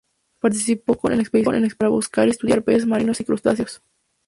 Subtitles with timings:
[0.39, 3.83] Participó en expediciones para buscar y estudiar peces marinos y crustáceos.